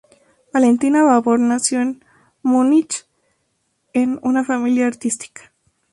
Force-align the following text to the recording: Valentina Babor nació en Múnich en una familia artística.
Valentina 0.51 1.03
Babor 1.03 1.39
nació 1.39 1.79
en 1.79 2.03
Múnich 2.41 3.05
en 3.93 4.19
una 4.23 4.43
familia 4.43 4.87
artística. 4.87 5.53